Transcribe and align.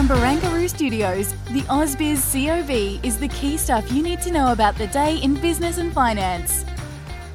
From 0.00 0.08
Barangaroo 0.08 0.66
Studios, 0.66 1.34
the 1.50 1.60
AusBiz 1.68 2.32
COB 2.32 3.04
is 3.04 3.18
the 3.18 3.28
key 3.28 3.58
stuff 3.58 3.92
you 3.92 4.02
need 4.02 4.22
to 4.22 4.32
know 4.32 4.50
about 4.50 4.74
the 4.76 4.86
day 4.86 5.18
in 5.18 5.34
business 5.34 5.76
and 5.76 5.92
finance. 5.92 6.64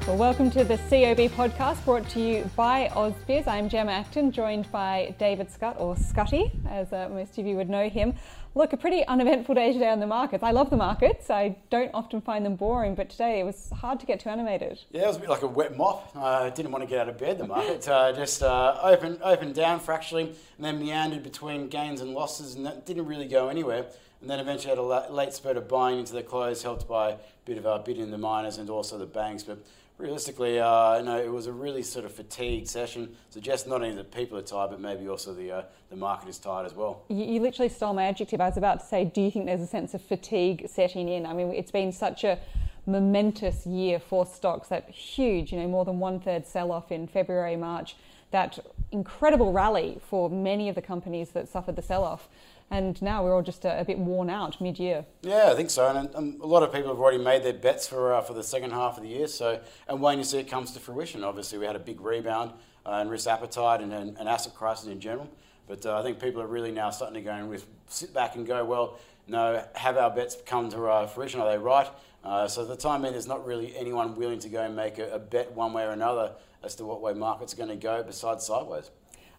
Well, 0.06 0.16
welcome 0.16 0.52
to 0.52 0.62
the 0.62 0.76
COB 0.76 1.28
podcast 1.32 1.84
brought 1.84 2.08
to 2.10 2.20
you 2.20 2.48
by 2.54 2.88
AusBiz. 2.92 3.48
I'm 3.48 3.68
Gemma 3.68 3.90
Acton, 3.90 4.30
joined 4.30 4.70
by 4.70 5.12
David 5.18 5.50
Scott, 5.50 5.74
or 5.80 5.96
Scotty, 5.96 6.52
as 6.70 6.92
uh, 6.92 7.08
most 7.08 7.38
of 7.38 7.44
you 7.44 7.56
would 7.56 7.68
know 7.68 7.88
him. 7.88 8.14
Look, 8.54 8.72
a 8.72 8.76
pretty 8.76 9.04
uneventful 9.04 9.56
day 9.56 9.72
today 9.72 9.88
on 9.88 9.98
the 9.98 10.06
markets. 10.06 10.44
I 10.44 10.52
love 10.52 10.70
the 10.70 10.76
markets. 10.76 11.28
I 11.28 11.56
don't 11.70 11.90
often 11.92 12.20
find 12.20 12.46
them 12.46 12.54
boring, 12.54 12.94
but 12.94 13.10
today 13.10 13.40
it 13.40 13.42
was 13.42 13.68
hard 13.70 13.98
to 13.98 14.06
get 14.06 14.20
too 14.20 14.28
animated. 14.28 14.78
Yeah, 14.92 15.02
it 15.02 15.06
was 15.08 15.16
a 15.16 15.20
bit 15.20 15.28
like 15.28 15.42
a 15.42 15.48
wet 15.48 15.76
mop. 15.76 16.12
I 16.14 16.20
uh, 16.20 16.50
didn't 16.50 16.70
want 16.70 16.84
to 16.84 16.88
get 16.88 17.00
out 17.00 17.08
of 17.08 17.18
bed, 17.18 17.38
the 17.38 17.46
market. 17.48 17.88
Uh, 17.88 18.12
just 18.12 18.44
uh, 18.44 18.78
opened, 18.82 19.18
opened 19.24 19.56
down 19.56 19.80
fractionally 19.80 20.26
and 20.56 20.64
then 20.64 20.78
meandered 20.78 21.24
between 21.24 21.66
gains 21.66 22.00
and 22.00 22.14
losses, 22.14 22.54
and 22.54 22.64
that 22.64 22.86
didn't 22.86 23.06
really 23.06 23.26
go 23.26 23.48
anywhere. 23.48 23.86
And 24.20 24.30
then 24.30 24.38
eventually 24.38 24.70
had 24.70 24.78
a 24.78 25.12
late 25.12 25.32
spurt 25.32 25.56
of 25.56 25.66
buying 25.66 25.98
into 25.98 26.12
the 26.12 26.22
close, 26.22 26.62
helped 26.62 26.86
by 26.86 27.10
a 27.10 27.16
bit 27.44 27.58
of 27.58 27.66
a 27.66 27.80
bid 27.80 27.98
in 27.98 28.12
the 28.12 28.18
miners 28.18 28.56
and 28.58 28.70
also 28.70 28.98
the 28.98 29.04
banks. 29.04 29.42
But 29.42 29.58
realistically, 29.98 30.60
uh, 30.60 31.00
no, 31.02 31.18
it 31.18 31.30
was 31.30 31.46
a 31.46 31.52
really 31.52 31.82
sort 31.82 32.04
of 32.04 32.12
fatigued 32.12 32.68
session. 32.68 33.16
Suggests 33.30 33.66
not 33.66 33.82
only 33.82 33.94
that 33.94 34.12
people 34.12 34.38
are 34.38 34.42
tired, 34.42 34.70
but 34.70 34.80
maybe 34.80 35.08
also 35.08 35.32
the 35.34 35.50
uh, 35.50 35.62
the 35.90 35.96
market 35.96 36.28
is 36.28 36.38
tired 36.38 36.66
as 36.66 36.74
well. 36.74 37.04
You, 37.08 37.24
you, 37.24 37.40
literally 37.40 37.68
stole 37.68 37.94
my 37.94 38.04
adjective. 38.04 38.40
I 38.40 38.48
was 38.48 38.56
about 38.56 38.80
to 38.80 38.86
say, 38.86 39.04
do 39.04 39.20
you 39.20 39.30
think 39.30 39.46
there's 39.46 39.60
a 39.60 39.66
sense 39.66 39.94
of 39.94 40.02
fatigue 40.02 40.66
setting 40.68 41.08
in? 41.08 41.26
I 41.26 41.32
mean, 41.32 41.52
it's 41.52 41.70
been 41.70 41.92
such 41.92 42.24
a 42.24 42.38
momentous 42.86 43.66
year 43.66 43.98
for 43.98 44.26
stocks. 44.26 44.68
That 44.68 44.88
huge, 44.90 45.52
you 45.52 45.58
know, 45.58 45.68
more 45.68 45.84
than 45.84 45.98
one 45.98 46.20
third 46.20 46.46
sell 46.46 46.72
off 46.72 46.90
in 46.90 47.06
February, 47.06 47.56
March. 47.56 47.96
That 48.32 48.58
incredible 48.90 49.52
rally 49.52 50.00
for 50.08 50.28
many 50.28 50.68
of 50.68 50.74
the 50.74 50.82
companies 50.82 51.30
that 51.30 51.48
suffered 51.48 51.76
the 51.76 51.82
sell 51.82 52.04
off 52.04 52.28
and 52.70 53.00
now 53.00 53.22
we're 53.22 53.34
all 53.34 53.42
just 53.42 53.64
a, 53.64 53.80
a 53.80 53.84
bit 53.84 53.98
worn 53.98 54.28
out 54.28 54.60
mid-year. 54.60 55.04
Yeah, 55.22 55.50
I 55.52 55.54
think 55.54 55.70
so, 55.70 55.88
and, 55.88 56.14
and, 56.14 56.40
a 56.40 56.46
lot 56.46 56.62
of 56.62 56.72
people 56.72 56.90
have 56.90 56.98
already 56.98 57.22
made 57.22 57.42
their 57.42 57.52
bets 57.52 57.86
for 57.86 58.14
uh, 58.14 58.20
for 58.20 58.34
the 58.34 58.42
second 58.42 58.72
half 58.72 58.96
of 58.96 59.02
the 59.02 59.08
year. 59.08 59.28
So, 59.28 59.60
and 59.88 60.00
when 60.00 60.18
you 60.18 60.24
see 60.24 60.38
it 60.38 60.48
comes 60.48 60.72
to 60.72 60.80
fruition, 60.80 61.24
obviously 61.24 61.58
we 61.58 61.66
had 61.66 61.76
a 61.76 61.80
big 61.80 62.00
rebound 62.00 62.52
uh, 62.86 63.04
risk 63.06 63.26
appetite 63.26 63.80
and, 63.80 63.92
and, 63.92 64.28
asset 64.28 64.54
crisis 64.54 64.86
in 64.86 65.00
general. 65.00 65.28
But 65.66 65.84
uh, 65.84 65.98
I 65.98 66.02
think 66.02 66.20
people 66.20 66.40
are 66.40 66.46
really 66.46 66.70
now 66.70 66.90
starting 66.90 67.14
to 67.14 67.20
go 67.20 67.32
and 67.32 67.48
with 67.48 67.66
sit 67.88 68.14
back 68.14 68.36
and 68.36 68.46
go, 68.46 68.64
well, 68.64 68.98
no, 69.26 69.64
have 69.74 69.96
our 69.96 70.10
bets 70.10 70.36
come 70.46 70.70
to 70.70 70.86
uh, 70.86 71.06
fruition? 71.06 71.40
Are 71.40 71.50
they 71.50 71.58
right? 71.58 71.88
Uh, 72.24 72.46
so 72.46 72.62
at 72.62 72.68
the 72.68 72.76
time 72.76 73.02
being, 73.02 73.12
there's 73.12 73.26
not 73.26 73.44
really 73.46 73.76
anyone 73.76 74.14
willing 74.16 74.38
to 74.40 74.48
go 74.48 74.62
and 74.62 74.74
make 74.74 74.98
a, 74.98 75.10
a 75.12 75.18
bet 75.18 75.52
one 75.52 75.72
way 75.72 75.84
or 75.84 75.90
another 75.90 76.32
as 76.62 76.74
to 76.76 76.84
what 76.84 77.00
way 77.00 77.12
markets 77.12 77.54
are 77.54 77.56
going 77.56 77.68
to 77.68 77.76
go 77.76 78.02
besides 78.02 78.46
sideways. 78.46 78.90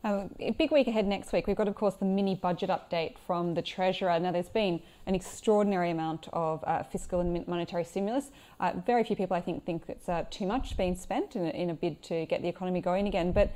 Um, 0.03 0.29
big 0.57 0.71
week 0.71 0.87
ahead 0.87 1.07
next 1.07 1.33
week. 1.33 1.47
We've 1.47 1.55
got, 1.55 1.67
of 1.67 1.75
course, 1.75 1.95
the 1.95 2.05
mini 2.05 2.35
budget 2.35 2.69
update 2.69 3.15
from 3.25 3.53
the 3.55 3.61
Treasurer. 3.61 4.19
Now, 4.19 4.31
there's 4.31 4.49
been 4.49 4.81
an 5.05 5.15
extraordinary 5.15 5.91
amount 5.91 6.27
of 6.33 6.63
uh, 6.65 6.83
fiscal 6.83 7.19
and 7.19 7.47
monetary 7.47 7.83
stimulus. 7.83 8.31
Uh, 8.59 8.73
very 8.85 9.03
few 9.03 9.15
people, 9.15 9.35
I 9.35 9.41
think, 9.41 9.65
think 9.65 9.83
it's 9.87 10.07
uh, 10.07 10.25
too 10.29 10.45
much 10.45 10.77
being 10.77 10.95
spent 10.95 11.35
in 11.35 11.45
a, 11.45 11.49
in 11.49 11.69
a, 11.69 11.73
bid 11.73 12.01
to 12.03 12.25
get 12.27 12.41
the 12.41 12.47
economy 12.47 12.79
going 12.79 13.07
again. 13.07 13.31
But 13.31 13.51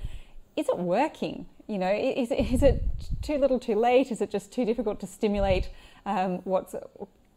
is 0.55 0.67
it 0.67 0.77
working? 0.77 1.45
You 1.67 1.77
know, 1.77 1.91
is, 1.91 2.31
is 2.31 2.63
it 2.63 2.83
too 3.21 3.37
little, 3.37 3.59
too 3.59 3.75
late? 3.75 4.11
Is 4.11 4.21
it 4.21 4.31
just 4.31 4.51
too 4.51 4.65
difficult 4.65 4.99
to 5.01 5.07
stimulate 5.07 5.69
um, 6.05 6.39
what's 6.43 6.75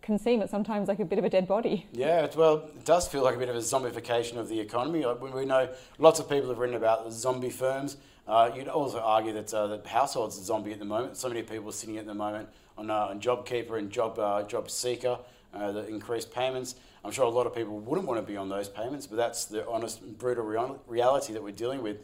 can 0.05 0.19
seem 0.19 0.43
at 0.43 0.51
sometimes 0.51 0.87
like 0.87 1.01
a 1.01 1.05
bit 1.05 1.19
of 1.19 1.25
a 1.25 1.31
dead 1.31 1.49
body. 1.49 1.87
Yeah, 1.93 2.29
well, 2.37 2.57
it 2.57 2.85
does 2.85 3.09
feel 3.09 3.25
like 3.25 3.37
a 3.37 3.39
bit 3.39 3.49
of 3.49 3.57
a 3.57 3.61
zombification 3.61 4.37
of 4.37 4.49
the 4.49 4.61
economy. 4.61 5.03
We 5.33 5.47
know 5.47 5.71
lots 5.99 6.21
of 6.21 6.29
people 6.29 6.51
have 6.51 6.59
written 6.59 6.77
about 6.77 7.11
zombie 7.11 7.49
firms. 7.49 7.97
Uh, 8.27 8.51
you'd 8.55 8.69
also 8.69 9.01
argue 9.01 9.33
that 9.33 9.53
uh, 9.53 9.67
the 9.67 9.89
household's 9.89 10.39
a 10.39 10.43
zombie 10.43 10.73
at 10.73 10.79
the 10.79 10.85
moment. 10.85 11.17
So 11.17 11.29
many 11.29 11.43
people 11.43 11.69
are 11.69 11.73
sitting 11.73 11.99
at 11.99 12.07
the 12.07 12.15
moment 12.15 12.49
on, 12.79 12.91
uh, 12.91 13.09
on 13.11 13.21
JobKeeper 13.21 13.79
and 13.79 13.91
Job 13.91 14.19
uh, 14.19 14.43
Job 14.45 14.71
Seeker, 14.71 15.19
uh, 15.53 15.73
the 15.73 15.87
increased 15.89 16.33
payments. 16.33 16.77
I'm 17.05 17.11
sure 17.11 17.25
a 17.25 17.29
lot 17.29 17.47
of 17.47 17.55
people 17.55 17.79
wouldn't 17.81 18.09
want 18.09 18.19
to 18.19 18.27
be 18.27 18.37
on 18.37 18.49
those 18.49 18.69
payments, 18.69 19.07
but 19.07 19.17
that's 19.17 19.45
the 19.45 19.69
honest, 19.69 20.19
brutal 20.19 20.45
real- 20.45 20.81
reality 20.87 21.35
that 21.35 21.43
we're 21.43 21.53
dealing 21.53 21.83
with. 21.83 21.99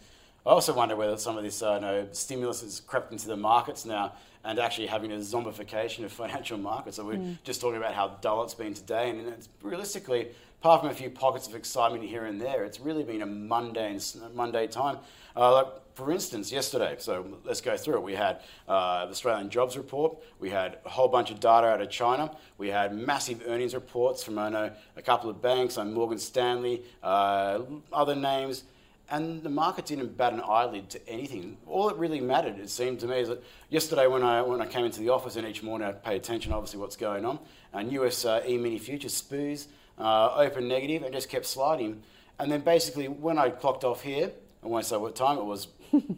I 0.45 0.51
also 0.51 0.75
wonder 0.75 0.95
whether 0.95 1.17
some 1.17 1.39
of 1.39 1.43
this 1.45 1.63
uh, 1.63 1.75
you 1.75 1.81
know, 1.81 2.09
stimulus 2.13 2.61
has 2.63 2.81
crept 2.81 3.13
into 3.13 3.27
the 3.27 3.37
markets 3.37 3.85
now 3.85 4.13
and 4.45 4.59
actually 4.59 4.87
having 4.87 5.13
a 5.13 5.17
zombification 5.17 6.05
of 6.05 6.13
financial 6.25 6.59
markets. 6.59 6.97
So 6.97 7.05
we're 7.05 7.15
mm. 7.15 7.39
just 7.45 7.61
talking 7.61 7.79
about 7.79 7.95
how 7.95 8.19
dull 8.21 8.43
it's 8.45 8.55
been 8.55 8.75
today, 8.75 9.11
and 9.11 9.27
it's 9.29 9.49
realistically, 9.63 10.29
apart 10.61 10.83
from 10.83 10.91
a 10.91 10.95
few 10.95 11.11
pockets 11.11 11.47
of 11.47 11.55
excitement 11.55 12.05
here 12.05 12.25
and 12.25 12.41
there, 12.41 12.65
it's 12.65 12.81
really 12.81 13.05
been 13.05 13.23
a 13.23 13.27
mundane, 13.27 14.01
Monday 14.35 14.67
time. 14.67 14.99
Uh, 15.37 15.53
like 15.55 15.67
for 16.01 16.11
instance, 16.11 16.51
yesterday, 16.51 16.97
so 16.99 17.27
let's 17.45 17.61
go 17.61 17.77
through 17.77 17.97
it. 17.97 18.03
We 18.03 18.15
had 18.15 18.41
uh, 18.67 19.05
the 19.05 19.11
Australian 19.11 19.51
jobs 19.51 19.77
report. 19.77 20.17
We 20.39 20.49
had 20.49 20.79
a 20.87 20.89
whole 20.89 21.09
bunch 21.09 21.31
of 21.31 21.41
data 21.41 21.67
out 21.67 21.83
of 21.83 21.91
China. 21.91 22.35
We 22.57 22.69
had 22.69 22.97
massive 22.97 23.43
earnings 23.47 23.75
reports 23.75 24.25
from 24.25 24.39
I 24.39 24.49
know 24.49 24.71
a 24.97 25.03
couple 25.03 25.29
of 25.29 25.43
banks, 25.43 25.77
like 25.77 25.89
Morgan 25.89 26.19
Stanley, 26.19 26.83
uh, 27.03 27.61
other 27.93 28.15
names, 28.15 28.65
and 29.11 29.43
the 29.43 29.51
market 29.51 29.85
didn't 29.87 30.17
bat 30.17 30.33
an 30.33 30.41
eyelid 30.41 30.89
to 30.91 31.09
anything. 31.09 31.59
All 31.67 31.89
that 31.89 31.99
really 31.99 32.21
mattered, 32.21 32.59
it 32.59 32.71
seemed 32.71 33.01
to 33.01 33.07
me, 33.07 33.21
is 33.21 33.29
that 33.29 33.43
yesterday 33.69 34.07
when 34.07 34.23
I 34.23 34.41
when 34.41 34.63
I 34.63 34.67
came 34.67 34.87
into 34.87 35.01
the 35.01 35.11
office 35.11 35.37
and 35.37 35.47
each 35.47 35.63
morning 35.63 35.87
I'd 35.87 36.03
pay 36.03 36.17
attention, 36.17 36.53
obviously, 36.53 36.81
what's 36.81 36.97
going 36.97 37.27
on. 37.27 37.41
And 37.75 37.93
US 37.93 38.25
uh, 38.25 38.43
E-mini 38.49 38.79
futures, 38.79 39.21
SPOOs, 39.21 39.67
uh, 39.99 40.35
open 40.37 40.67
negative 40.67 41.03
and 41.03 41.13
just 41.13 41.29
kept 41.29 41.45
sliding. 41.45 42.03
And 42.39 42.51
then 42.51 42.63
basically 42.63 43.07
when 43.07 43.37
I 43.37 43.51
clocked 43.51 43.85
off 43.85 44.01
here, 44.01 44.33
I 44.63 44.67
won't 44.67 44.85
say 44.85 44.97
what 44.97 45.15
time 45.15 45.39
it 45.39 45.45
was, 45.45 45.69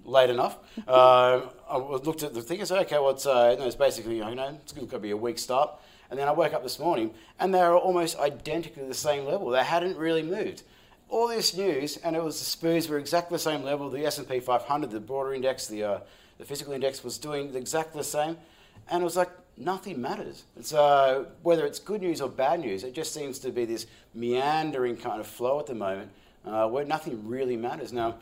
late 0.05 0.31
enough. 0.31 0.59
Uh, 0.87 1.43
I 1.69 1.77
looked 1.77 2.23
at 2.23 2.35
the 2.35 2.43
thing 2.43 2.59
and 2.61 2.69
said, 2.69 2.79
okay, 2.83 2.97
well, 2.99 3.11
it's, 3.11 3.27
uh, 3.27 3.57
it's 3.59 3.77
basically, 3.77 4.19
you 4.19 4.35
know, 4.35 4.59
it's 4.63 4.73
going 4.73 4.89
to 4.89 4.99
be 4.99 5.11
a 5.11 5.17
weak 5.17 5.39
start. 5.39 5.71
And 6.11 6.19
then 6.19 6.29
I 6.29 6.33
woke 6.33 6.53
up 6.53 6.63
this 6.63 6.79
morning 6.79 7.13
and 7.41 7.55
they 7.55 7.61
were 7.61 7.77
almost 7.77 8.19
identically 8.19 8.87
the 8.87 8.95
same 8.95 9.25
level. 9.25 9.49
They 9.49 9.65
hadn't 9.65 9.97
really 9.97 10.23
moved. 10.23 10.63
All 11.09 11.29
this 11.29 11.57
news, 11.57 11.99
and 11.99 12.17
it 12.17 12.23
was 12.23 12.39
the 12.39 12.67
SPOOs 12.67 12.89
were 12.89 12.99
exactly 12.99 13.35
the 13.35 13.43
same 13.43 13.63
level. 13.63 13.91
The 13.91 14.07
S&P 14.07 14.41
500, 14.41 14.91
the 14.91 15.01
broader 15.01 15.35
index, 15.35 15.67
the, 15.67 15.85
uh, 15.85 16.01
the 16.39 16.45
physical 16.45 16.73
index 16.73 17.05
was 17.05 17.19
doing 17.19 17.55
exactly 17.55 18.01
the 18.01 18.05
same. 18.05 18.37
And 18.91 19.03
it 19.03 19.05
was 19.05 19.17
like, 19.17 19.31
nothing 19.57 20.01
matters. 20.01 20.45
Uh, 20.75 21.25
whether 21.43 21.67
it's 21.67 21.79
good 21.79 22.01
news 22.01 22.21
or 22.21 22.29
bad 22.29 22.61
news, 22.61 22.85
it 22.85 22.95
just 22.95 23.13
seems 23.13 23.39
to 23.41 23.51
be 23.51 23.65
this 23.65 23.87
meandering 24.15 24.97
kind 24.97 25.21
of 25.21 25.27
flow 25.27 25.61
at 25.61 25.67
the 25.67 25.75
moment 25.75 26.11
uh, 26.45 26.69
where 26.69 26.85
nothing 26.85 27.27
really 27.27 27.57
matters. 27.57 27.93
Now, 27.93 28.17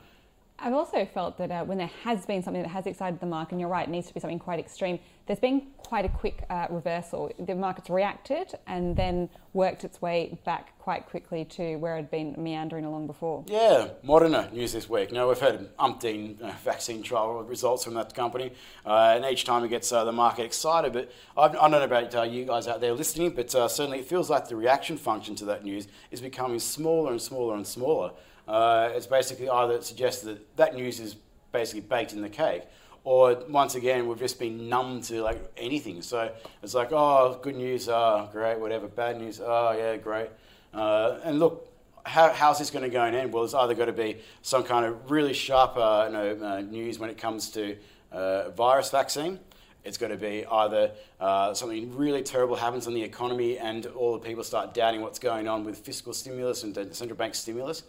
I've 0.62 0.74
also 0.74 1.06
felt 1.06 1.38
that 1.38 1.50
uh, 1.50 1.64
when 1.64 1.78
there 1.78 1.90
has 2.04 2.26
been 2.26 2.42
something 2.42 2.62
that 2.62 2.68
has 2.68 2.86
excited 2.86 3.18
the 3.18 3.26
market, 3.26 3.52
and 3.52 3.60
you're 3.60 3.70
right, 3.70 3.88
it 3.88 3.90
needs 3.90 4.08
to 4.08 4.14
be 4.14 4.20
something 4.20 4.38
quite 4.38 4.58
extreme, 4.58 4.98
there's 5.26 5.38
been 5.38 5.68
quite 5.78 6.04
a 6.04 6.08
quick 6.10 6.44
uh, 6.50 6.66
reversal. 6.68 7.32
The 7.38 7.54
market's 7.54 7.88
reacted 7.88 8.52
and 8.66 8.94
then 8.94 9.30
worked 9.54 9.84
its 9.84 10.02
way 10.02 10.38
back 10.44 10.78
quite 10.78 11.06
quickly 11.06 11.46
to 11.46 11.76
where 11.76 11.94
it 11.94 12.02
had 12.02 12.10
been 12.10 12.34
meandering 12.36 12.84
along 12.84 13.06
before. 13.06 13.44
Yeah, 13.46 13.88
Moderna 14.04 14.52
news 14.52 14.74
this 14.74 14.88
week. 14.88 15.12
Now, 15.12 15.28
we've 15.28 15.38
had 15.38 15.74
umpteen 15.78 16.42
uh, 16.42 16.52
vaccine 16.62 17.02
trial 17.02 17.42
results 17.42 17.84
from 17.84 17.94
that 17.94 18.14
company, 18.14 18.52
uh, 18.84 19.14
and 19.16 19.24
each 19.24 19.44
time 19.44 19.64
it 19.64 19.68
gets 19.68 19.90
uh, 19.92 20.04
the 20.04 20.12
market 20.12 20.44
excited. 20.44 20.92
But 20.92 21.10
I've, 21.38 21.52
I 21.52 21.68
do 21.68 21.70
not 21.70 21.70
know 21.70 21.84
about 21.84 22.14
uh, 22.14 22.22
you 22.22 22.44
guys 22.44 22.68
out 22.68 22.82
there 22.82 22.92
listening, 22.92 23.30
but 23.30 23.50
certainly 23.50 24.00
it 24.00 24.06
feels 24.06 24.28
like 24.28 24.48
the 24.48 24.56
reaction 24.56 24.98
function 24.98 25.34
to 25.36 25.46
that 25.46 25.64
news 25.64 25.88
is 26.10 26.20
becoming 26.20 26.58
smaller 26.58 27.12
and 27.12 27.22
smaller 27.22 27.54
and 27.54 27.66
smaller. 27.66 28.10
Uh, 28.50 28.90
it's 28.96 29.06
basically 29.06 29.48
either 29.48 29.74
it 29.74 29.84
suggests 29.84 30.22
that 30.24 30.56
that 30.56 30.74
news 30.74 30.98
is 30.98 31.14
basically 31.52 31.82
baked 31.82 32.12
in 32.12 32.20
the 32.20 32.28
cake, 32.28 32.64
or 33.04 33.44
once 33.48 33.76
again 33.76 34.08
we've 34.08 34.18
just 34.18 34.40
been 34.40 34.68
numb 34.68 35.00
to 35.02 35.22
like 35.22 35.40
anything. 35.56 36.02
So 36.02 36.32
it's 36.60 36.74
like, 36.74 36.90
oh, 36.90 37.38
good 37.40 37.54
news, 37.54 37.88
oh, 37.88 38.28
great, 38.32 38.58
whatever. 38.58 38.88
Bad 38.88 39.20
news, 39.20 39.40
oh 39.40 39.72
yeah, 39.78 39.96
great. 39.96 40.30
Uh, 40.74 41.20
and 41.22 41.38
look, 41.38 41.68
how, 42.04 42.32
how's 42.32 42.58
this 42.58 42.70
going 42.70 42.82
to 42.82 42.88
go 42.88 43.04
and 43.04 43.14
end? 43.14 43.32
Well, 43.32 43.44
it's 43.44 43.54
either 43.54 43.74
got 43.74 43.84
to 43.84 43.92
be 43.92 44.18
some 44.42 44.64
kind 44.64 44.84
of 44.84 45.12
really 45.12 45.32
sharp 45.32 45.76
uh, 45.76 46.06
you 46.06 46.12
know, 46.12 46.44
uh, 46.44 46.60
news 46.62 46.98
when 46.98 47.08
it 47.08 47.18
comes 47.18 47.50
to 47.50 47.76
uh, 48.10 48.50
virus 48.50 48.90
vaccine. 48.90 49.38
It's 49.84 49.96
going 49.96 50.10
to 50.10 50.18
be 50.18 50.44
either 50.44 50.90
uh, 51.20 51.54
something 51.54 51.96
really 51.96 52.22
terrible 52.22 52.56
happens 52.56 52.88
in 52.88 52.94
the 52.94 53.02
economy 53.02 53.58
and 53.58 53.86
all 53.86 54.12
the 54.12 54.18
people 54.18 54.42
start 54.42 54.74
doubting 54.74 55.02
what's 55.02 55.20
going 55.20 55.46
on 55.46 55.64
with 55.64 55.78
fiscal 55.78 56.12
stimulus 56.12 56.64
and 56.64 56.74
central 56.94 57.16
bank 57.16 57.36
stimulus, 57.36 57.84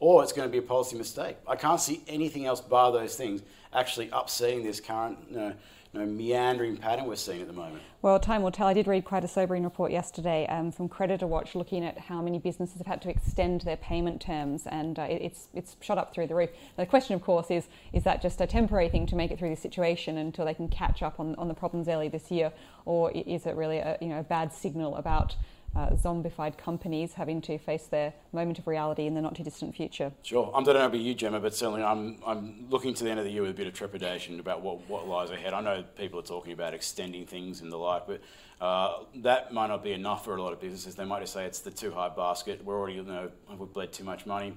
or 0.00 0.22
it's 0.22 0.32
going 0.32 0.48
to 0.48 0.52
be 0.52 0.58
a 0.58 0.62
policy 0.62 0.96
mistake. 0.96 1.36
I 1.46 1.56
can't 1.56 1.80
see 1.80 2.02
anything 2.06 2.46
else 2.46 2.60
bar 2.60 2.92
those 2.92 3.16
things 3.16 3.42
actually 3.72 4.08
upsetting 4.12 4.64
this 4.64 4.80
current 4.80 5.18
you 5.30 5.36
know, 5.36 5.52
you 5.92 6.00
know, 6.00 6.06
meandering 6.06 6.76
pattern 6.76 7.06
we're 7.06 7.16
seeing 7.16 7.40
at 7.40 7.46
the 7.46 7.52
moment. 7.52 7.82
Well, 8.02 8.20
time 8.20 8.42
will 8.42 8.50
tell. 8.50 8.66
I 8.66 8.74
did 8.74 8.86
read 8.86 9.04
quite 9.04 9.24
a 9.24 9.28
sobering 9.28 9.64
report 9.64 9.90
yesterday 9.90 10.46
um, 10.48 10.70
from 10.70 10.88
CreditorWatch 10.88 11.54
looking 11.54 11.84
at 11.84 11.98
how 11.98 12.20
many 12.20 12.38
businesses 12.38 12.78
have 12.78 12.86
had 12.86 13.02
to 13.02 13.10
extend 13.10 13.62
their 13.62 13.76
payment 13.76 14.20
terms, 14.20 14.66
and 14.66 14.98
uh, 14.98 15.06
it's 15.08 15.48
it's 15.54 15.76
shot 15.80 15.98
up 15.98 16.12
through 16.12 16.26
the 16.26 16.34
roof. 16.34 16.50
Now, 16.76 16.84
the 16.84 16.90
question, 16.90 17.14
of 17.14 17.22
course, 17.22 17.50
is 17.50 17.68
is 17.92 18.04
that 18.04 18.20
just 18.20 18.40
a 18.40 18.46
temporary 18.46 18.88
thing 18.88 19.06
to 19.06 19.16
make 19.16 19.30
it 19.30 19.38
through 19.38 19.50
this 19.50 19.60
situation 19.60 20.18
until 20.18 20.44
they 20.44 20.54
can 20.54 20.68
catch 20.68 21.02
up 21.02 21.18
on, 21.18 21.34
on 21.36 21.48
the 21.48 21.54
problems 21.54 21.88
early 21.88 22.08
this 22.08 22.30
year, 22.30 22.52
or 22.84 23.10
is 23.12 23.46
it 23.46 23.56
really 23.56 23.78
a 23.78 23.96
you 24.00 24.08
know 24.08 24.20
a 24.20 24.24
bad 24.24 24.52
signal 24.52 24.96
about 24.96 25.34
uh, 25.74 25.90
zombified 25.90 26.56
companies 26.56 27.14
having 27.14 27.40
to 27.42 27.58
face 27.58 27.86
their 27.86 28.12
moment 28.32 28.58
of 28.58 28.66
reality 28.66 29.06
in 29.06 29.14
the 29.14 29.20
not 29.20 29.34
too 29.34 29.42
distant 29.42 29.74
future. 29.74 30.12
Sure. 30.22 30.50
I 30.54 30.62
don't 30.62 30.74
know 30.74 30.86
about 30.86 31.00
you, 31.00 31.14
Gemma, 31.14 31.40
but 31.40 31.54
certainly 31.54 31.82
I'm, 31.82 32.18
I'm 32.26 32.66
looking 32.70 32.94
to 32.94 33.04
the 33.04 33.10
end 33.10 33.18
of 33.18 33.24
the 33.24 33.32
year 33.32 33.42
with 33.42 33.50
a 33.50 33.54
bit 33.54 33.66
of 33.66 33.74
trepidation 33.74 34.40
about 34.40 34.62
what, 34.62 34.88
what 34.88 35.06
lies 35.06 35.30
ahead. 35.30 35.52
I 35.52 35.60
know 35.60 35.84
people 35.96 36.20
are 36.20 36.22
talking 36.22 36.52
about 36.52 36.74
extending 36.74 37.26
things 37.26 37.60
and 37.60 37.70
the 37.70 37.76
like, 37.76 38.06
but 38.06 38.20
uh, 38.60 39.00
that 39.16 39.52
might 39.52 39.66
not 39.66 39.82
be 39.82 39.92
enough 39.92 40.24
for 40.24 40.36
a 40.36 40.42
lot 40.42 40.52
of 40.52 40.60
businesses. 40.60 40.94
They 40.94 41.04
might 41.04 41.20
just 41.20 41.34
say 41.34 41.44
it's 41.44 41.60
the 41.60 41.70
too 41.70 41.90
high 41.90 42.08
basket. 42.08 42.64
We're 42.64 42.78
already, 42.78 42.94
you 42.94 43.02
know, 43.02 43.30
we've 43.58 43.72
bled 43.72 43.92
too 43.92 44.04
much 44.04 44.24
money. 44.24 44.54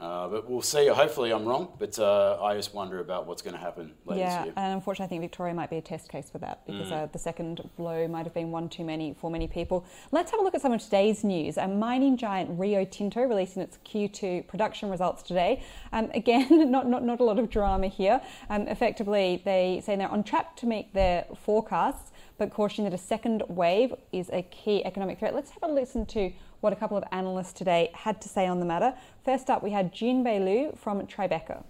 Uh, 0.00 0.28
but 0.28 0.48
we'll 0.48 0.62
see. 0.62 0.86
Hopefully, 0.88 1.30
I'm 1.30 1.44
wrong. 1.44 1.68
But 1.78 1.98
uh, 1.98 2.42
I 2.42 2.56
just 2.56 2.74
wonder 2.74 3.00
about 3.00 3.26
what's 3.26 3.42
going 3.42 3.54
to 3.54 3.60
happen 3.60 3.92
later 4.06 4.20
yeah, 4.20 4.38
this 4.38 4.46
year. 4.46 4.54
and 4.56 4.74
unfortunately, 4.74 5.04
I 5.04 5.08
think 5.08 5.22
Victoria 5.22 5.52
might 5.52 5.68
be 5.68 5.76
a 5.76 5.82
test 5.82 6.08
case 6.08 6.30
for 6.30 6.38
that 6.38 6.66
because 6.66 6.88
mm. 6.88 7.02
uh, 7.02 7.06
the 7.06 7.18
second 7.18 7.68
blow 7.76 8.08
might 8.08 8.24
have 8.24 8.32
been 8.32 8.50
one 8.50 8.68
too 8.68 8.84
many 8.84 9.14
for 9.20 9.30
many 9.30 9.46
people. 9.46 9.84
Let's 10.10 10.30
have 10.30 10.40
a 10.40 10.42
look 10.42 10.54
at 10.54 10.62
some 10.62 10.72
of 10.72 10.80
today's 10.80 11.22
news. 11.22 11.58
A 11.58 11.68
mining 11.68 12.16
giant 12.16 12.58
Rio 12.58 12.84
Tinto 12.84 13.20
releasing 13.22 13.62
its 13.62 13.78
Q2 13.84 14.46
production 14.46 14.88
results 14.88 15.22
today. 15.22 15.62
Um, 15.92 16.10
again, 16.14 16.70
not, 16.70 16.88
not 16.88 17.04
not 17.04 17.20
a 17.20 17.24
lot 17.24 17.38
of 17.38 17.50
drama 17.50 17.88
here. 17.88 18.20
Um, 18.48 18.68
effectively, 18.68 19.42
they 19.44 19.82
say 19.84 19.96
they're 19.96 20.08
on 20.08 20.24
track 20.24 20.56
to 20.56 20.66
meet 20.66 20.94
their 20.94 21.26
forecasts, 21.44 22.10
but 22.38 22.50
caution 22.50 22.84
that 22.84 22.94
a 22.94 22.98
second 22.98 23.42
wave 23.48 23.92
is 24.12 24.30
a 24.32 24.42
key 24.44 24.82
economic 24.84 25.18
threat. 25.18 25.34
Let's 25.34 25.50
have 25.50 25.62
a 25.62 25.72
listen 25.72 26.06
to 26.06 26.32
what 26.60 26.72
a 26.72 26.76
couple 26.76 26.96
of 26.96 27.04
analysts 27.12 27.52
today 27.52 27.90
had 27.94 28.20
to 28.22 28.28
say 28.28 28.46
on 28.46 28.60
the 28.60 28.66
matter. 28.66 28.94
First 29.24 29.50
up, 29.50 29.62
we 29.62 29.70
had 29.70 29.92
Junbei 29.92 30.44
Liu 30.44 30.72
from 30.76 31.06
Tribeca. 31.06 31.64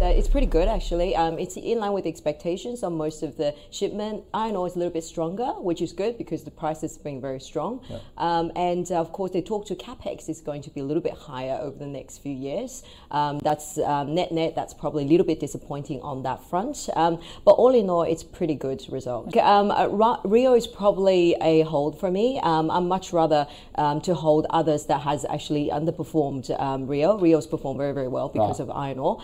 Uh, 0.00 0.04
it's 0.04 0.28
pretty 0.28 0.46
good 0.46 0.68
actually. 0.68 1.16
Um, 1.16 1.40
it's 1.40 1.56
in 1.56 1.80
line 1.80 1.92
with 1.92 2.06
expectations 2.06 2.84
on 2.84 2.96
most 2.96 3.24
of 3.24 3.36
the 3.36 3.52
shipment. 3.72 4.22
Iron 4.32 4.54
ore 4.54 4.68
is 4.68 4.76
a 4.76 4.78
little 4.78 4.92
bit 4.92 5.02
stronger, 5.02 5.46
which 5.58 5.82
is 5.82 5.92
good 5.92 6.16
because 6.16 6.44
the 6.44 6.52
price 6.52 6.82
has 6.82 6.96
been 6.96 7.20
very 7.20 7.40
strong. 7.40 7.80
Yeah. 7.90 7.98
Um, 8.16 8.52
and 8.54 8.88
uh, 8.92 9.00
of 9.00 9.10
course, 9.10 9.32
they 9.32 9.42
talk 9.42 9.66
to 9.66 9.74
capex 9.74 10.28
is 10.28 10.40
going 10.40 10.62
to 10.62 10.70
be 10.70 10.80
a 10.80 10.84
little 10.84 11.02
bit 11.02 11.14
higher 11.14 11.58
over 11.60 11.76
the 11.76 11.86
next 11.86 12.18
few 12.18 12.32
years. 12.32 12.84
Um, 13.10 13.40
that's 13.40 13.76
um, 13.78 14.14
net 14.14 14.30
net. 14.30 14.54
That's 14.54 14.72
probably 14.72 15.02
a 15.02 15.06
little 15.08 15.26
bit 15.26 15.40
disappointing 15.40 16.00
on 16.02 16.22
that 16.22 16.44
front. 16.48 16.88
Um, 16.94 17.20
but 17.44 17.52
all 17.52 17.74
in 17.74 17.90
all, 17.90 18.02
it's 18.04 18.22
pretty 18.22 18.54
good 18.54 18.84
result. 18.90 19.36
Um, 19.36 19.72
uh, 19.72 19.88
Rio 20.24 20.54
is 20.54 20.68
probably 20.68 21.34
a 21.40 21.62
hold 21.62 21.98
for 21.98 22.08
me. 22.08 22.40
I'm 22.44 22.86
much 22.86 23.12
rather 23.12 23.48
to 23.76 24.14
hold 24.14 24.46
others 24.50 24.86
that 24.86 25.00
has 25.00 25.24
actually 25.24 25.70
underperformed 25.70 26.48
Rio. 26.88 27.18
Rio's 27.18 27.48
performed 27.48 27.78
very 27.78 27.92
very 27.92 28.08
well 28.08 28.28
because 28.28 28.60
right. 28.60 28.68
of 28.68 28.76
iron 28.76 29.00
ore 29.00 29.20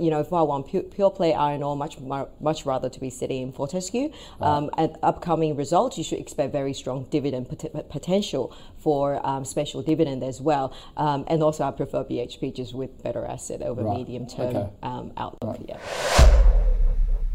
you 0.00 0.10
know, 0.10 0.20
if 0.20 0.32
I 0.32 0.42
want 0.42 0.68
pure, 0.68 0.82
pure 0.82 1.10
play 1.10 1.34
iron 1.34 1.62
ore, 1.62 1.76
much 1.76 1.98
much 2.40 2.66
rather 2.66 2.88
to 2.88 3.00
be 3.00 3.10
sitting 3.10 3.42
in 3.42 3.52
Fortescue. 3.52 4.10
Um, 4.40 4.70
at 4.78 4.98
upcoming 5.02 5.56
results, 5.56 5.98
you 5.98 6.04
should 6.04 6.18
expect 6.18 6.52
very 6.52 6.72
strong 6.74 7.04
dividend 7.10 7.48
pot- 7.48 7.88
potential 7.90 8.56
for 8.78 9.24
um, 9.26 9.44
special 9.44 9.82
dividend 9.82 10.24
as 10.24 10.40
well. 10.40 10.74
Um, 10.96 11.24
and 11.28 11.42
also, 11.42 11.64
I 11.64 11.70
prefer 11.70 12.04
BHP 12.04 12.54
just 12.54 12.74
with 12.74 13.02
better 13.02 13.24
asset 13.24 13.62
over 13.62 13.82
right. 13.82 13.98
medium 13.98 14.26
term 14.26 14.56
okay. 14.56 14.70
Um, 14.82 15.12
outlook. 15.16 15.58
Right. 15.58 15.66
Yeah. 15.68 16.46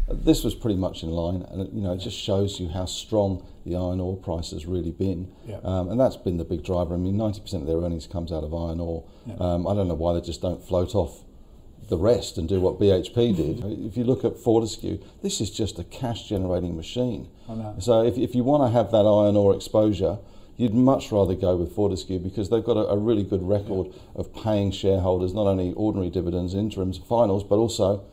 This 0.08 0.44
was 0.44 0.54
pretty 0.54 0.76
much 0.76 1.02
in 1.02 1.10
line, 1.10 1.42
and 1.50 1.72
you 1.72 1.82
know 1.82 1.92
it 1.92 1.98
just 1.98 2.16
shows 2.16 2.60
you 2.60 2.68
how 2.68 2.84
strong 2.84 3.44
the 3.64 3.74
iron 3.74 4.00
ore 4.00 4.16
price 4.16 4.52
has 4.52 4.64
really 4.64 4.92
been, 4.92 5.32
yeah. 5.44 5.58
um, 5.64 5.90
and 5.90 5.98
that's 5.98 6.16
been 6.16 6.36
the 6.36 6.44
big 6.44 6.62
driver. 6.62 6.94
I 6.94 6.96
mean, 6.96 7.16
ninety 7.16 7.40
percent 7.40 7.64
of 7.64 7.66
their 7.66 7.78
earnings 7.78 8.06
comes 8.06 8.30
out 8.30 8.44
of 8.44 8.54
iron 8.54 8.78
ore. 8.78 9.02
Yeah. 9.26 9.34
Um, 9.40 9.66
I 9.66 9.74
don't 9.74 9.88
know 9.88 9.94
why 9.94 10.14
they 10.14 10.20
just 10.20 10.40
don't 10.40 10.62
float 10.62 10.94
off 10.94 11.25
the 11.88 11.96
rest 11.96 12.38
and 12.38 12.48
do 12.48 12.60
what 12.60 12.80
BHP 12.80 13.36
did. 13.36 13.64
If 13.86 13.96
you 13.96 14.04
look 14.04 14.24
at 14.24 14.38
Fortescue, 14.38 14.98
this 15.22 15.40
is 15.40 15.50
just 15.50 15.78
a 15.78 15.84
cash 15.84 16.28
generating 16.28 16.76
machine. 16.76 17.28
So 17.80 18.02
if, 18.04 18.18
if 18.18 18.34
you 18.34 18.42
want 18.44 18.62
to 18.64 18.76
have 18.76 18.90
that 18.90 19.06
iron 19.06 19.36
ore 19.36 19.54
exposure, 19.54 20.18
you'd 20.56 20.74
much 20.74 21.12
rather 21.12 21.34
go 21.34 21.56
with 21.56 21.74
Fortescue 21.74 22.18
because 22.18 22.48
they've 22.48 22.64
got 22.64 22.76
a, 22.76 22.88
a 22.88 22.96
really 22.96 23.22
good 23.22 23.46
record 23.46 23.88
yeah. 23.88 24.00
of 24.16 24.34
paying 24.34 24.70
shareholders 24.70 25.34
not 25.34 25.46
only 25.46 25.72
ordinary 25.74 26.10
dividends, 26.10 26.54
interims, 26.54 26.98
finals, 26.98 27.44
but 27.44 27.56
also 27.56 28.04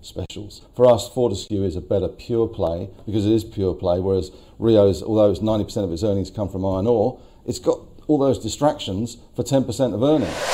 specials. 0.00 0.62
For 0.74 0.86
us, 0.86 1.08
Fortescue 1.08 1.62
is 1.64 1.76
a 1.76 1.80
better 1.80 2.08
pure 2.08 2.48
play 2.48 2.88
because 3.06 3.26
it 3.26 3.32
is 3.32 3.44
pure 3.44 3.74
play, 3.74 4.00
whereas 4.00 4.30
Rio's, 4.58 5.02
although 5.02 5.30
it's 5.30 5.40
90% 5.40 5.84
of 5.84 5.92
its 5.92 6.02
earnings 6.02 6.30
come 6.30 6.48
from 6.48 6.64
iron 6.64 6.86
ore, 6.86 7.20
it's 7.44 7.58
got 7.58 7.80
all 8.06 8.18
those 8.18 8.38
distractions 8.38 9.18
for 9.36 9.42
10% 9.42 9.94
of 9.94 10.02
earnings. 10.02 10.49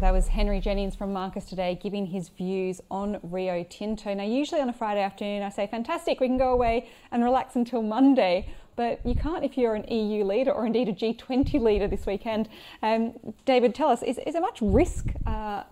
That 0.00 0.14
was 0.14 0.28
Henry 0.28 0.60
Jennings 0.60 0.96
from 0.96 1.12
Marcus 1.12 1.44
Today 1.44 1.78
giving 1.82 2.06
his 2.06 2.30
views 2.30 2.80
on 2.90 3.20
Rio 3.22 3.62
Tinto. 3.68 4.14
Now, 4.14 4.24
usually 4.24 4.62
on 4.62 4.70
a 4.70 4.72
Friday 4.72 5.02
afternoon, 5.02 5.42
I 5.42 5.50
say, 5.50 5.66
fantastic, 5.66 6.20
we 6.20 6.26
can 6.26 6.38
go 6.38 6.54
away 6.54 6.88
and 7.12 7.22
relax 7.22 7.54
until 7.54 7.82
Monday. 7.82 8.48
But 8.76 9.04
you 9.04 9.14
can't 9.14 9.44
if 9.44 9.58
you're 9.58 9.74
an 9.74 9.86
EU 9.92 10.24
leader 10.24 10.52
or 10.52 10.64
indeed 10.64 10.88
a 10.88 10.94
G20 10.94 11.60
leader 11.60 11.86
this 11.86 12.06
weekend. 12.06 12.48
Um, 12.82 13.12
David, 13.44 13.74
tell 13.74 13.90
us, 13.90 14.02
is, 14.02 14.16
is 14.26 14.32
there 14.32 14.40
much 14.40 14.62
risk 14.62 15.08
uh, 15.26 15.64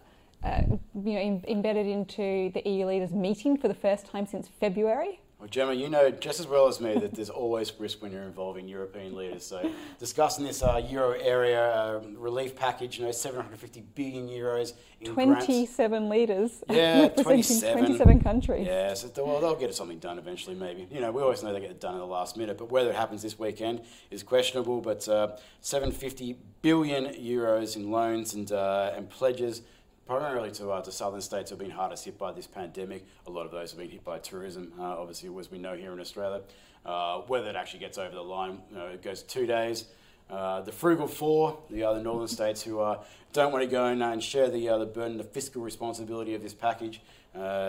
uh, 0.44 0.60
you 0.68 1.14
know, 1.14 1.20
Im- 1.20 1.44
embedded 1.48 1.86
into 1.86 2.52
the 2.52 2.60
EU 2.66 2.84
leaders 2.84 3.12
meeting 3.12 3.56
for 3.56 3.68
the 3.68 3.74
first 3.74 4.04
time 4.04 4.26
since 4.26 4.46
February? 4.60 5.20
Well, 5.38 5.48
Gemma, 5.48 5.72
you 5.72 5.88
know 5.88 6.10
just 6.10 6.40
as 6.40 6.48
well 6.48 6.66
as 6.66 6.80
me 6.80 6.94
that 6.98 7.14
there's 7.14 7.30
always 7.30 7.72
risk 7.78 8.02
when 8.02 8.10
you're 8.10 8.24
involving 8.24 8.66
European 8.66 9.14
leaders. 9.14 9.46
So, 9.46 9.70
discussing 10.00 10.44
this 10.44 10.64
uh, 10.64 10.84
euro 10.90 11.12
area 11.12 11.62
uh, 11.62 12.00
relief 12.16 12.56
package, 12.56 12.98
you 12.98 13.04
know, 13.04 13.12
750 13.12 13.82
billion 13.94 14.28
euros 14.28 14.72
in 15.00 15.12
27 15.12 16.08
grants. 16.08 16.10
leaders. 16.10 16.64
Yeah, 16.68 17.06
27. 17.08 17.84
27 17.84 18.20
countries. 18.20 18.66
Yeah, 18.66 18.94
so 18.94 19.08
well, 19.24 19.40
they'll 19.40 19.54
get 19.54 19.72
something 19.76 20.00
done 20.00 20.18
eventually, 20.18 20.56
maybe. 20.56 20.88
You 20.90 21.00
know, 21.00 21.12
we 21.12 21.22
always 21.22 21.44
know 21.44 21.52
they 21.52 21.60
get 21.60 21.70
it 21.70 21.80
done 21.80 21.94
in 21.94 22.00
the 22.00 22.06
last 22.06 22.36
minute, 22.36 22.58
but 22.58 22.72
whether 22.72 22.90
it 22.90 22.96
happens 22.96 23.22
this 23.22 23.38
weekend 23.38 23.82
is 24.10 24.24
questionable. 24.24 24.80
But 24.80 25.08
uh, 25.08 25.36
750 25.60 26.36
billion 26.62 27.14
euros 27.14 27.76
in 27.76 27.92
loans 27.92 28.34
and, 28.34 28.50
uh, 28.50 28.92
and 28.96 29.08
pledges 29.08 29.62
primarily 30.08 30.50
to, 30.50 30.70
uh, 30.70 30.80
to 30.80 30.90
southern 30.90 31.20
states 31.20 31.50
have 31.50 31.58
been 31.58 31.70
hardest 31.70 32.06
hit 32.06 32.18
by 32.18 32.32
this 32.32 32.46
pandemic. 32.46 33.04
A 33.26 33.30
lot 33.30 33.44
of 33.44 33.52
those 33.52 33.72
have 33.72 33.78
been 33.78 33.90
hit 33.90 34.02
by 34.02 34.18
tourism, 34.18 34.72
uh, 34.80 34.98
obviously, 34.98 35.28
as 35.38 35.50
we 35.50 35.58
know 35.58 35.76
here 35.76 35.92
in 35.92 36.00
Australia. 36.00 36.40
Uh, 36.86 37.18
whether 37.26 37.50
it 37.50 37.56
actually 37.56 37.80
gets 37.80 37.98
over 37.98 38.14
the 38.14 38.22
line, 38.22 38.58
you 38.70 38.78
know, 38.78 38.86
it 38.86 39.02
goes 39.02 39.22
two 39.22 39.46
days. 39.46 39.84
Uh, 40.30 40.62
the 40.62 40.72
frugal 40.72 41.06
four, 41.06 41.58
the 41.68 41.84
other 41.84 42.02
northern 42.02 42.26
states 42.26 42.62
who 42.62 42.80
uh, 42.80 43.02
don't 43.34 43.52
want 43.52 43.62
to 43.62 43.70
go 43.70 43.84
and, 43.84 44.02
uh, 44.02 44.06
and 44.06 44.22
share 44.22 44.48
the, 44.48 44.66
the 44.78 44.86
burden, 44.86 45.18
the 45.18 45.24
fiscal 45.24 45.60
responsibility 45.60 46.34
of 46.34 46.42
this 46.42 46.54
package, 46.54 47.02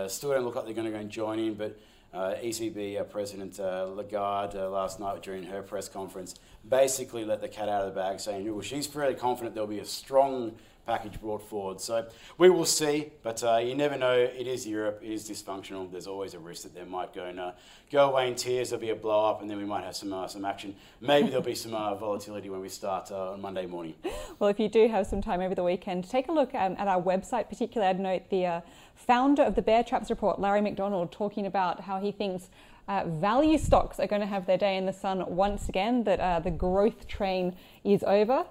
still 0.08 0.30
don't 0.30 0.42
look 0.42 0.54
like 0.54 0.64
they're 0.64 0.74
going 0.74 0.86
to 0.86 0.92
go 0.92 0.98
and 0.98 1.10
join 1.10 1.38
in. 1.38 1.54
But 1.54 1.78
ECB 2.14 3.08
President 3.10 3.58
Lagarde 3.58 4.54
last 4.54 4.98
night 4.98 5.22
during 5.22 5.44
her 5.44 5.62
press 5.62 5.90
conference 5.90 6.36
basically 6.66 7.26
let 7.26 7.42
the 7.42 7.48
cat 7.48 7.68
out 7.68 7.82
of 7.82 7.94
the 7.94 8.00
bag, 8.00 8.18
saying, 8.18 8.50
well, 8.50 8.62
she's 8.62 8.86
fairly 8.86 9.14
confident 9.14 9.54
there'll 9.54 9.68
be 9.68 9.78
a 9.80 9.84
strong 9.84 10.54
package 10.90 11.20
brought 11.20 11.42
forward. 11.48 11.80
So 11.80 11.94
we 12.36 12.50
will 12.50 12.64
see, 12.64 13.12
but 13.22 13.44
uh, 13.44 13.58
you 13.58 13.76
never 13.76 13.96
know. 13.96 14.16
It 14.42 14.48
is 14.48 14.66
Europe. 14.66 14.98
It 15.04 15.12
is 15.12 15.30
dysfunctional. 15.30 15.88
There's 15.88 16.08
always 16.08 16.34
a 16.34 16.40
risk 16.40 16.64
that 16.64 16.74
they 16.74 16.82
might 16.82 17.14
go 17.14 17.24
and 17.26 17.38
uh, 17.38 17.52
go 17.92 18.10
away 18.10 18.26
in 18.26 18.34
tears. 18.34 18.70
There'll 18.70 18.80
be 18.80 18.90
a 18.90 18.96
blow 18.96 19.30
up, 19.30 19.40
and 19.40 19.48
then 19.48 19.58
we 19.58 19.64
might 19.64 19.84
have 19.84 19.94
some 19.94 20.12
uh, 20.12 20.26
some 20.26 20.44
action. 20.44 20.74
Maybe 21.00 21.28
there'll 21.28 21.44
be 21.44 21.54
some 21.54 21.74
uh, 21.74 21.94
volatility 21.94 22.50
when 22.50 22.60
we 22.60 22.68
start 22.68 23.12
uh, 23.12 23.34
on 23.34 23.40
Monday 23.40 23.66
morning. 23.66 23.94
Well, 24.40 24.50
if 24.50 24.58
you 24.58 24.68
do 24.68 24.88
have 24.88 25.06
some 25.06 25.22
time 25.22 25.40
over 25.40 25.54
the 25.54 25.62
weekend, 25.62 26.10
take 26.10 26.26
a 26.28 26.32
look 26.32 26.52
um, 26.54 26.74
at 26.76 26.88
our 26.88 27.00
website. 27.00 27.48
Particularly, 27.48 27.88
I'd 27.90 28.00
note 28.00 28.22
the 28.30 28.46
uh, 28.46 28.60
founder 28.96 29.42
of 29.44 29.54
the 29.54 29.62
Bear 29.62 29.84
Traps 29.84 30.10
report, 30.10 30.40
Larry 30.40 30.60
McDonald, 30.60 31.12
talking 31.12 31.46
about 31.46 31.82
how 31.82 32.00
he 32.00 32.10
thinks. 32.10 32.50
Uh, 32.88 33.04
value 33.06 33.56
stocks 33.56 34.00
are 34.00 34.08
going 34.08 34.20
to 34.20 34.26
have 34.26 34.46
their 34.46 34.58
day 34.58 34.76
in 34.76 34.84
the 34.84 34.92
sun 34.92 35.24
once 35.28 35.68
again, 35.68 36.02
that 36.02 36.18
uh, 36.18 36.40
the 36.40 36.50
growth 36.50 37.06
train 37.06 37.54
is 37.84 38.02
over. 38.02 38.44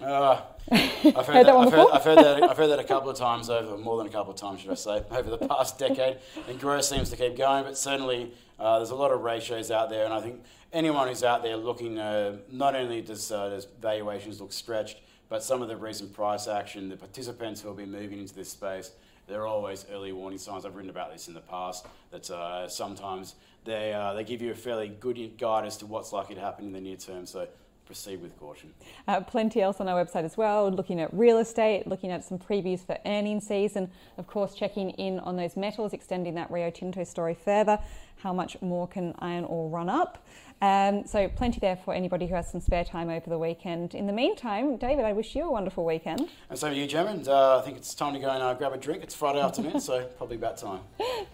Uh, 0.00 0.40
I've, 0.72 1.26
heard 1.26 1.46
that, 1.46 1.46
that 1.46 1.54
I've, 1.54 1.72
heard, 1.72 1.86
I've, 1.92 2.04
heard, 2.04 2.18
that, 2.18 2.42
I've 2.42 2.56
heard 2.56 2.68
that 2.68 2.78
a 2.78 2.84
couple 2.84 3.10
of 3.10 3.18
times 3.18 3.50
over, 3.50 3.76
more 3.76 3.98
than 3.98 4.06
a 4.06 4.10
couple 4.10 4.32
of 4.32 4.38
times, 4.38 4.60
should 4.60 4.70
I 4.70 4.74
say, 4.74 5.02
over 5.10 5.30
the 5.30 5.46
past 5.46 5.78
decade. 5.78 6.18
And 6.48 6.58
growth 6.58 6.84
seems 6.84 7.10
to 7.10 7.16
keep 7.16 7.36
going, 7.36 7.64
but 7.64 7.76
certainly 7.76 8.32
uh, 8.58 8.78
there's 8.78 8.90
a 8.90 8.94
lot 8.94 9.10
of 9.10 9.20
ratios 9.20 9.70
out 9.70 9.90
there. 9.90 10.04
And 10.04 10.14
I 10.14 10.20
think 10.20 10.42
anyone 10.72 11.08
who's 11.08 11.22
out 11.22 11.42
there 11.42 11.56
looking, 11.56 11.98
uh, 11.98 12.36
not 12.50 12.74
only 12.74 13.02
does, 13.02 13.30
uh, 13.30 13.50
does 13.50 13.66
valuations 13.80 14.40
look 14.40 14.52
stretched, 14.52 14.98
but 15.28 15.42
some 15.42 15.60
of 15.60 15.68
the 15.68 15.76
recent 15.76 16.12
price 16.12 16.48
action, 16.48 16.88
the 16.88 16.96
participants 16.96 17.60
who 17.60 17.68
will 17.68 17.76
be 17.76 17.86
moving 17.86 18.20
into 18.20 18.34
this 18.34 18.50
space, 18.50 18.92
there 19.28 19.42
are 19.42 19.46
always 19.46 19.84
early 19.92 20.12
warning 20.12 20.38
signs. 20.38 20.64
I've 20.64 20.74
written 20.74 20.90
about 20.90 21.12
this 21.12 21.28
in 21.28 21.34
the 21.34 21.40
past 21.40 21.86
that 22.10 22.28
uh, 22.30 22.68
sometimes 22.68 23.34
they, 23.64 23.92
uh, 23.92 24.14
they 24.14 24.24
give 24.24 24.40
you 24.40 24.50
a 24.50 24.56
fairly 24.56 24.88
good 24.88 25.38
guide 25.38 25.66
as 25.66 25.76
to 25.78 25.86
what's 25.86 26.12
likely 26.12 26.34
to 26.34 26.40
happen 26.40 26.64
in 26.64 26.72
the 26.72 26.80
near 26.80 26.96
term. 26.96 27.26
So 27.26 27.46
proceed 27.90 28.22
with 28.22 28.38
caution. 28.38 28.72
Uh, 29.08 29.20
plenty 29.20 29.60
else 29.60 29.80
on 29.80 29.88
our 29.88 30.04
website 30.04 30.22
as 30.22 30.36
well, 30.36 30.70
looking 30.70 31.00
at 31.00 31.12
real 31.12 31.38
estate, 31.38 31.88
looking 31.88 32.12
at 32.12 32.24
some 32.24 32.38
previews 32.38 32.86
for 32.86 32.96
earnings 33.04 33.48
season, 33.48 33.90
of 34.16 34.28
course, 34.28 34.54
checking 34.54 34.90
in 34.90 35.18
on 35.18 35.34
those 35.34 35.56
metals, 35.56 35.92
extending 35.92 36.36
that 36.36 36.48
Rio 36.52 36.70
Tinto 36.70 37.02
story 37.02 37.34
further. 37.34 37.80
How 38.18 38.32
much 38.32 38.56
more 38.62 38.86
can 38.86 39.12
iron 39.18 39.44
ore 39.44 39.68
run 39.68 39.88
up? 39.88 40.24
Um, 40.62 41.04
so, 41.04 41.26
plenty 41.26 41.58
there 41.58 41.74
for 41.84 41.92
anybody 41.92 42.28
who 42.28 42.34
has 42.36 42.48
some 42.48 42.60
spare 42.60 42.84
time 42.84 43.08
over 43.08 43.28
the 43.28 43.38
weekend. 43.38 43.96
In 43.96 44.06
the 44.06 44.12
meantime, 44.12 44.76
David, 44.76 45.04
I 45.04 45.12
wish 45.12 45.34
you 45.34 45.44
a 45.44 45.50
wonderful 45.50 45.84
weekend. 45.84 46.28
And 46.48 46.58
so 46.58 46.70
you, 46.70 46.86
Gemma. 46.86 47.10
And 47.10 47.26
uh, 47.26 47.58
I 47.58 47.62
think 47.62 47.76
it's 47.76 47.92
time 47.92 48.12
to 48.12 48.20
go 48.20 48.30
and 48.30 48.42
uh, 48.42 48.54
grab 48.54 48.72
a 48.72 48.76
drink. 48.76 49.02
It's 49.02 49.14
Friday 49.16 49.40
afternoon, 49.40 49.80
so 49.80 50.04
probably 50.18 50.36
about 50.36 50.58
time. 50.58 50.80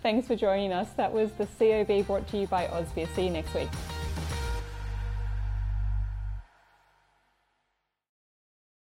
Thanks 0.02 0.26
for 0.26 0.36
joining 0.36 0.72
us. 0.72 0.88
That 0.96 1.12
was 1.12 1.32
the 1.32 1.46
COB 1.58 2.06
brought 2.06 2.26
to 2.28 2.38
you 2.38 2.46
by 2.46 2.66
Ausbiz. 2.68 3.14
See 3.14 3.24
you 3.24 3.30
next 3.30 3.52
week. 3.52 3.68